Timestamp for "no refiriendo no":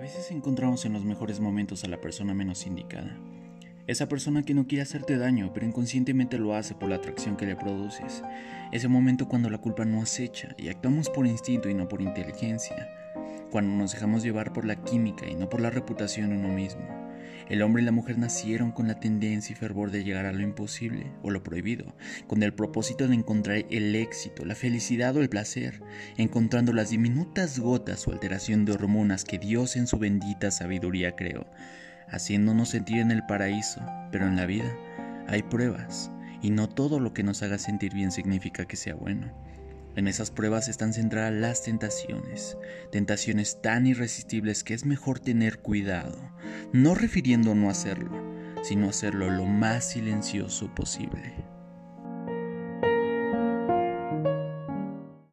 46.72-47.68